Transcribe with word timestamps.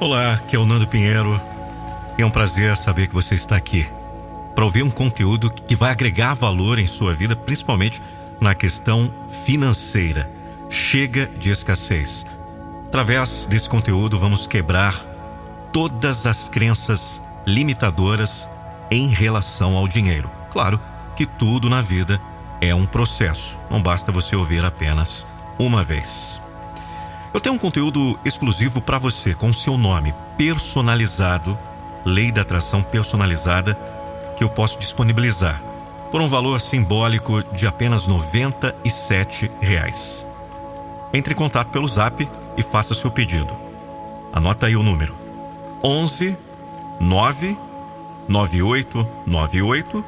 Olá, 0.00 0.34
aqui 0.34 0.56
é 0.56 0.58
o 0.58 0.66
Nando 0.66 0.88
Pinheiro 0.88 1.40
é 2.18 2.26
um 2.26 2.30
prazer 2.30 2.76
saber 2.76 3.06
que 3.06 3.14
você 3.14 3.36
está 3.36 3.54
aqui 3.56 3.86
para 4.52 4.64
ouvir 4.64 4.82
um 4.82 4.90
conteúdo 4.90 5.50
que 5.50 5.76
vai 5.76 5.92
agregar 5.92 6.34
valor 6.34 6.78
em 6.78 6.86
sua 6.86 7.14
vida, 7.14 7.36
principalmente 7.36 8.02
na 8.40 8.54
questão 8.54 9.10
financeira. 9.28 10.30
Chega 10.68 11.26
de 11.38 11.50
escassez. 11.50 12.26
Através 12.88 13.46
desse 13.46 13.68
conteúdo, 13.68 14.18
vamos 14.18 14.46
quebrar 14.46 14.94
todas 15.72 16.26
as 16.26 16.48
crenças 16.48 17.22
limitadoras 17.46 18.48
em 18.90 19.08
relação 19.08 19.76
ao 19.76 19.86
dinheiro. 19.86 20.30
Claro 20.50 20.80
que 21.16 21.24
tudo 21.24 21.70
na 21.70 21.80
vida 21.80 22.20
é 22.60 22.74
um 22.74 22.86
processo, 22.86 23.58
não 23.70 23.80
basta 23.80 24.10
você 24.10 24.34
ouvir 24.34 24.64
apenas 24.64 25.26
uma 25.58 25.82
vez. 25.82 26.43
Eu 27.34 27.40
tenho 27.40 27.56
um 27.56 27.58
conteúdo 27.58 28.16
exclusivo 28.24 28.80
para 28.80 28.96
você 28.96 29.34
com 29.34 29.52
seu 29.52 29.76
nome 29.76 30.14
personalizado, 30.38 31.58
Lei 32.04 32.30
da 32.30 32.42
Atração 32.42 32.80
personalizada, 32.80 33.74
que 34.36 34.44
eu 34.44 34.48
posso 34.48 34.78
disponibilizar 34.78 35.60
por 36.12 36.20
um 36.20 36.28
valor 36.28 36.60
simbólico 36.60 37.42
de 37.52 37.66
apenas 37.66 38.06
97 38.06 39.50
reais. 39.60 40.24
Entre 41.12 41.34
em 41.34 41.36
contato 41.36 41.70
pelo 41.70 41.88
Zap 41.88 42.30
e 42.56 42.62
faça 42.62 42.94
seu 42.94 43.10
pedido. 43.10 43.52
Anota 44.32 44.66
aí 44.66 44.76
o 44.76 44.84
número: 44.84 45.16
11 45.82 46.38
9 47.00 47.58
98 48.28 49.08
98 49.26 50.04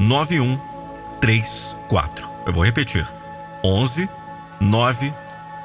9134. 0.00 2.28
Eu 2.44 2.52
vou 2.52 2.64
repetir: 2.64 3.06
11 3.62 4.08
9 4.60 5.14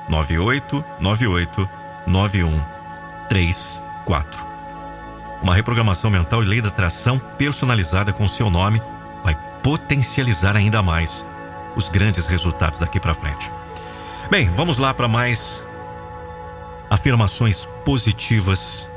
98 0.10 0.84
98 1.00 1.70
9134. 2.08 4.50
Uma 5.42 5.56
reprogramação 5.56 6.10
mental 6.10 6.44
e 6.44 6.48
lei 6.48 6.62
da 6.62 6.68
atração 6.68 7.18
personalizada 7.38 8.12
com 8.12 8.28
seu 8.28 8.50
nome 8.50 8.82
vai 9.24 9.36
potencializar 9.64 10.58
ainda 10.58 10.82
mais 10.82 11.26
os 11.76 11.88
grandes 11.88 12.28
resultados 12.28 12.80
daqui 12.80 13.00
para 13.00 13.14
frente. 13.14 13.52
Bem, 14.30 14.52
vamos 14.54 14.78
lá 14.78 14.94
para 14.94 15.08
mais 15.08 15.64
afirmações 16.90 17.66
positivas 17.86 18.90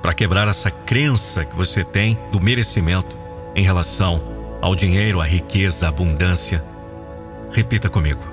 para 0.00 0.12
quebrar 0.12 0.48
essa 0.48 0.70
crença 0.70 1.44
que 1.44 1.56
você 1.56 1.82
tem 1.82 2.18
do 2.30 2.40
merecimento 2.40 3.16
em 3.54 3.62
relação 3.62 4.22
ao 4.60 4.74
dinheiro, 4.74 5.20
à 5.20 5.24
riqueza, 5.24 5.86
à 5.86 5.88
abundância. 5.88 6.64
Repita 7.52 7.88
comigo. 7.88 8.31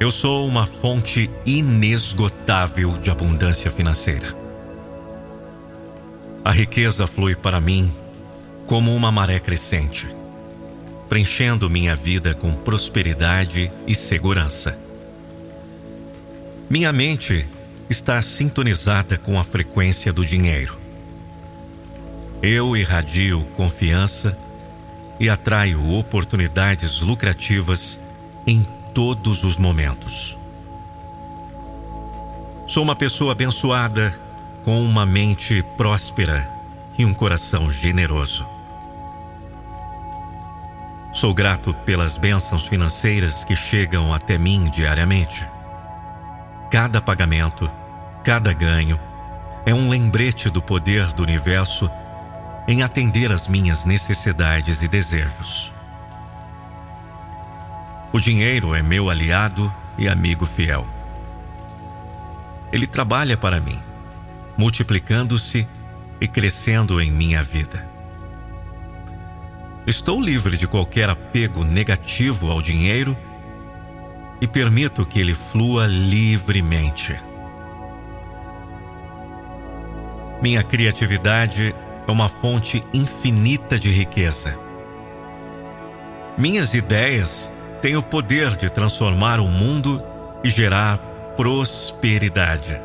Eu 0.00 0.12
sou 0.12 0.46
uma 0.46 0.64
fonte 0.64 1.28
inesgotável 1.44 2.96
de 2.98 3.10
abundância 3.10 3.68
financeira. 3.68 4.32
A 6.44 6.52
riqueza 6.52 7.04
flui 7.04 7.34
para 7.34 7.60
mim 7.60 7.92
como 8.64 8.94
uma 8.94 9.10
maré 9.10 9.40
crescente, 9.40 10.06
preenchendo 11.08 11.68
minha 11.68 11.96
vida 11.96 12.32
com 12.32 12.52
prosperidade 12.52 13.72
e 13.88 13.94
segurança. 13.96 14.78
Minha 16.70 16.92
mente 16.92 17.44
está 17.90 18.22
sintonizada 18.22 19.18
com 19.18 19.36
a 19.36 19.42
frequência 19.42 20.12
do 20.12 20.24
dinheiro. 20.24 20.78
Eu 22.40 22.76
irradio 22.76 23.44
confiança 23.56 24.38
e 25.18 25.28
atraio 25.28 25.90
oportunidades 25.90 27.00
lucrativas 27.00 27.98
em 28.46 28.64
todos 28.94 29.44
os 29.44 29.56
momentos. 29.56 30.38
Sou 32.66 32.82
uma 32.82 32.96
pessoa 32.96 33.32
abençoada 33.32 34.18
com 34.62 34.82
uma 34.82 35.06
mente 35.06 35.62
próspera 35.76 36.48
e 36.98 37.04
um 37.04 37.14
coração 37.14 37.70
generoso. 37.70 38.46
Sou 41.12 41.32
grato 41.32 41.72
pelas 41.72 42.18
bênçãos 42.18 42.66
financeiras 42.66 43.44
que 43.44 43.56
chegam 43.56 44.12
até 44.12 44.36
mim 44.36 44.64
diariamente. 44.64 45.46
Cada 46.70 47.00
pagamento, 47.00 47.70
cada 48.22 48.52
ganho 48.52 49.00
é 49.64 49.72
um 49.72 49.88
lembrete 49.88 50.50
do 50.50 50.60
poder 50.60 51.12
do 51.14 51.22
universo 51.22 51.90
em 52.68 52.82
atender 52.82 53.32
às 53.32 53.48
minhas 53.48 53.86
necessidades 53.86 54.82
e 54.82 54.88
desejos. 54.88 55.72
O 58.12 58.18
dinheiro 58.18 58.74
é 58.74 58.82
meu 58.82 59.10
aliado 59.10 59.72
e 59.98 60.08
amigo 60.08 60.46
fiel. 60.46 60.86
Ele 62.72 62.86
trabalha 62.86 63.36
para 63.36 63.60
mim, 63.60 63.78
multiplicando-se 64.56 65.66
e 66.20 66.26
crescendo 66.26 67.00
em 67.00 67.10
minha 67.10 67.42
vida. 67.42 67.86
Estou 69.86 70.20
livre 70.20 70.56
de 70.56 70.66
qualquer 70.66 71.10
apego 71.10 71.64
negativo 71.64 72.50
ao 72.50 72.62
dinheiro 72.62 73.16
e 74.40 74.46
permito 74.46 75.04
que 75.04 75.20
ele 75.20 75.34
flua 75.34 75.86
livremente. 75.86 77.14
Minha 80.40 80.62
criatividade 80.62 81.74
é 82.06 82.10
uma 82.10 82.28
fonte 82.28 82.82
infinita 82.94 83.78
de 83.78 83.90
riqueza. 83.90 84.58
Minhas 86.36 86.72
ideias 86.72 87.52
tem 87.80 87.96
o 87.96 88.02
poder 88.02 88.56
de 88.56 88.68
transformar 88.68 89.40
o 89.40 89.48
mundo 89.48 90.02
e 90.42 90.50
gerar 90.50 90.98
prosperidade. 91.36 92.80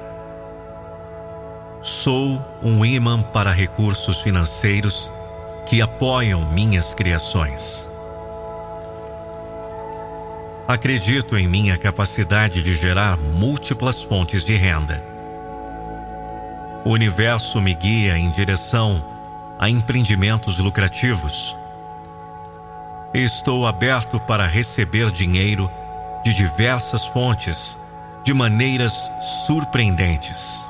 Sou 1.81 2.41
um 2.61 2.85
imã 2.85 3.21
para 3.21 3.51
recursos 3.51 4.21
financeiros 4.21 5.11
que 5.65 5.81
apoiam 5.81 6.45
minhas 6.45 6.93
criações. 6.93 7.89
Acredito 10.67 11.37
em 11.37 11.47
minha 11.47 11.77
capacidade 11.77 12.63
de 12.63 12.73
gerar 12.73 13.17
múltiplas 13.17 14.01
fontes 14.01 14.43
de 14.43 14.55
renda. 14.55 15.03
O 16.85 16.91
universo 16.91 17.59
me 17.59 17.73
guia 17.73 18.17
em 18.17 18.31
direção 18.31 19.03
a 19.59 19.69
empreendimentos 19.69 20.59
lucrativos 20.59 21.55
Estou 23.13 23.67
aberto 23.67 24.19
para 24.19 24.47
receber 24.47 25.11
dinheiro 25.11 25.69
de 26.23 26.33
diversas 26.33 27.05
fontes, 27.05 27.77
de 28.23 28.33
maneiras 28.33 29.11
surpreendentes. 29.45 30.65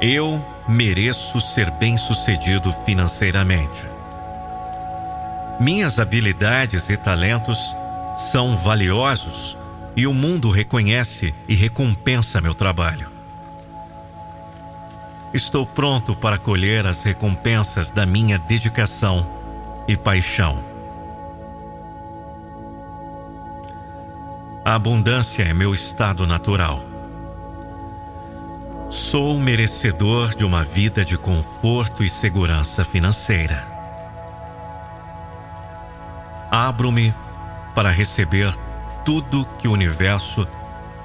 Eu 0.00 0.40
mereço 0.68 1.40
ser 1.40 1.72
bem-sucedido 1.72 2.70
financeiramente. 2.84 3.84
Minhas 5.58 5.98
habilidades 5.98 6.88
e 6.88 6.96
talentos 6.96 7.58
são 8.16 8.56
valiosos 8.56 9.58
e 9.96 10.06
o 10.06 10.14
mundo 10.14 10.50
reconhece 10.50 11.34
e 11.48 11.54
recompensa 11.56 12.40
meu 12.40 12.54
trabalho. 12.54 13.10
Estou 15.34 15.66
pronto 15.66 16.14
para 16.14 16.38
colher 16.38 16.86
as 16.86 17.02
recompensas 17.02 17.90
da 17.90 18.06
minha 18.06 18.38
dedicação 18.38 19.37
e 19.88 19.96
paixão. 19.96 20.62
A 24.62 24.74
abundância 24.74 25.42
é 25.44 25.54
meu 25.54 25.72
estado 25.72 26.26
natural. 26.26 26.84
Sou 28.90 29.40
merecedor 29.40 30.34
de 30.34 30.44
uma 30.44 30.62
vida 30.62 31.02
de 31.02 31.16
conforto 31.16 32.04
e 32.04 32.08
segurança 32.10 32.84
financeira. 32.84 33.66
Abro-me 36.50 37.14
para 37.74 37.90
receber 37.90 38.54
tudo 39.04 39.46
que 39.58 39.66
o 39.66 39.72
universo 39.72 40.46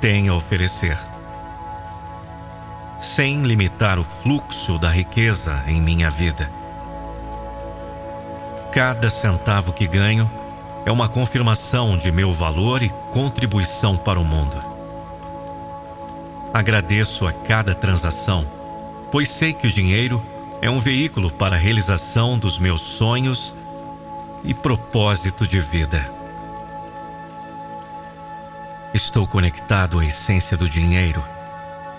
tem 0.01 0.27
a 0.27 0.33
oferecer, 0.33 0.97
sem 2.99 3.43
limitar 3.43 3.97
o 3.97 4.03
fluxo 4.03 4.77
da 4.77 4.89
riqueza 4.89 5.63
em 5.67 5.79
minha 5.79 6.09
vida. 6.09 6.62
Cada 8.73 9.07
centavo 9.07 9.71
que 9.71 9.85
ganho 9.85 10.29
é 10.83 10.91
uma 10.91 11.07
confirmação 11.07 11.95
de 11.95 12.11
meu 12.11 12.33
valor 12.33 12.81
e 12.81 12.89
contribuição 13.11 13.95
para 13.95 14.19
o 14.19 14.25
mundo. 14.25 14.57
Agradeço 16.51 17.27
a 17.27 17.31
cada 17.31 17.75
transação, 17.75 18.47
pois 19.11 19.29
sei 19.29 19.53
que 19.53 19.67
o 19.67 19.71
dinheiro 19.71 20.19
é 20.59 20.71
um 20.71 20.79
veículo 20.79 21.29
para 21.29 21.55
a 21.55 21.59
realização 21.59 22.35
dos 22.35 22.57
meus 22.57 22.81
sonhos 22.81 23.53
e 24.43 24.55
propósito 24.55 25.45
de 25.45 25.59
vida. 25.59 26.11
Estou 28.91 29.27
conectado 29.27 29.99
à 29.99 30.05
essência 30.05 30.57
do 30.57 30.67
dinheiro, 30.67 31.23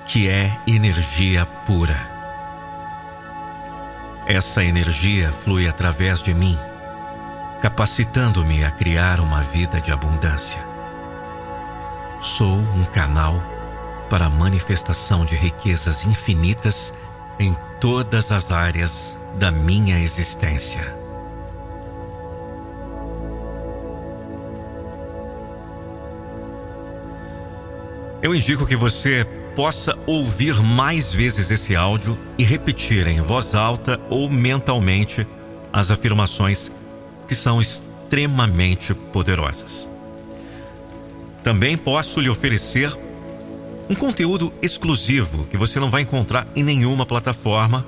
que 0.07 0.29
é 0.29 0.53
energia 0.67 1.47
pura. 1.47 2.14
Essa 4.27 4.65
energia 4.65 5.31
flui 5.31 5.69
através 5.69 6.23
de 6.23 6.33
mim, 6.33 6.59
capacitando-me 7.61 8.65
a 8.65 8.71
criar 8.71 9.21
uma 9.21 9.43
vida 9.43 9.83
de 9.83 9.93
abundância. 9.93 10.65
Sou 12.21 12.57
um 12.57 12.85
canal 12.85 13.43
para 14.09 14.25
a 14.25 14.31
manifestação 14.31 15.27
de 15.27 15.37
riquezas 15.37 16.07
infinitas 16.07 16.95
em 17.39 17.55
todas 17.79 18.33
as 18.33 18.51
áreas 18.51 19.19
da 19.35 19.51
minha 19.51 20.01
existência. 20.01 20.95
Eu 28.23 28.35
indico 28.35 28.67
que 28.67 28.75
você 28.75 29.27
possa 29.55 29.97
ouvir 30.07 30.61
mais 30.63 31.13
vezes 31.13 31.51
esse 31.51 31.77
áudio 31.77 32.19
e 32.39 32.45
repetir 32.45 33.07
em 33.07 33.21
voz 33.21 33.55
alta 33.55 34.01
ou 34.11 34.29
mentalmente 34.29 35.27
as 35.73 35.91
afirmações 35.91 36.71
que 37.27 37.35
são 37.35 37.61
extremamente 37.61 38.95
poderosas. 38.95 39.89
Também 41.43 41.77
posso 41.77 42.21
lhe 42.21 42.29
oferecer 42.29 42.97
um 43.89 43.95
conteúdo 43.95 44.53
exclusivo 44.63 45.45
que 45.51 45.57
você 45.57 45.79
não 45.79 45.91
vai 45.91 46.03
encontrar 46.03 46.47
em 46.57 46.63
nenhuma 46.63 47.05
plataforma, 47.05 47.87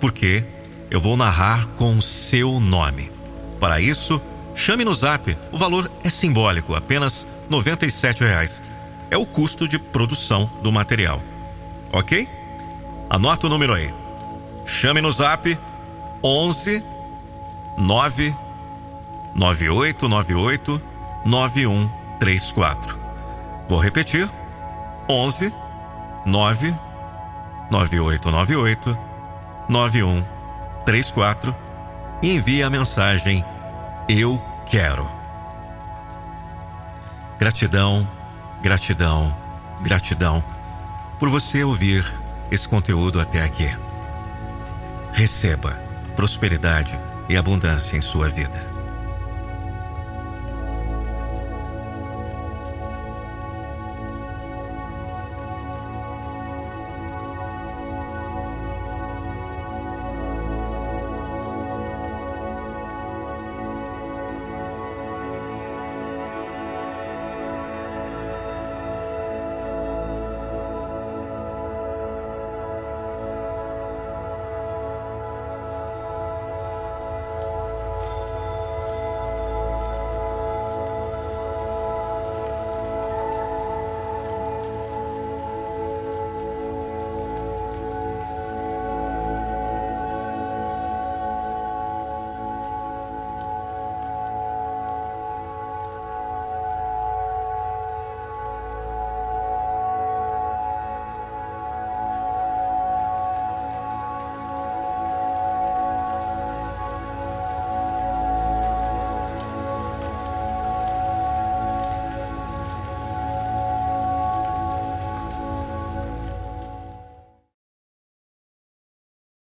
porque 0.00 0.44
eu 0.90 1.00
vou 1.00 1.16
narrar 1.16 1.66
com 1.76 1.96
o 1.96 2.02
seu 2.02 2.58
nome. 2.58 3.12
Para 3.60 3.80
isso, 3.80 4.20
chame 4.54 4.84
no 4.84 4.92
zap. 4.92 5.36
O 5.52 5.56
valor 5.56 5.90
é 6.02 6.08
simbólico, 6.08 6.74
apenas 6.74 7.26
97 7.48 8.24
reais. 8.24 8.62
É 9.10 9.16
o 9.16 9.26
custo 9.26 9.68
de 9.68 9.78
produção 9.78 10.50
do 10.62 10.72
material. 10.72 11.22
Ok? 11.92 12.28
Anota 13.08 13.46
o 13.46 13.50
número 13.50 13.72
aí. 13.74 13.92
Chame 14.64 15.00
no 15.00 15.12
zap 15.12 15.58
11 16.22 16.84
9 17.76 18.34
9898 19.34 20.82
9134. 21.24 22.98
Vou 23.68 23.78
repetir. 23.78 24.28
11 25.08 25.52
9 26.24 26.74
9898 27.70 28.98
9134 29.68 31.56
e 32.22 32.34
envie 32.34 32.62
a 32.62 32.70
mensagem 32.70 33.44
Eu 34.08 34.42
quero. 34.66 35.06
Gratidão, 37.38 38.06
gratidão, 38.62 39.34
gratidão 39.82 40.42
por 41.18 41.28
você 41.28 41.64
ouvir 41.64 42.04
esse 42.50 42.68
conteúdo 42.68 43.20
até 43.20 43.42
aqui. 43.42 43.68
Receba 45.12 45.72
prosperidade 46.14 46.98
e 47.28 47.36
abundância 47.36 47.96
em 47.96 48.02
sua 48.02 48.28
vida. 48.28 48.75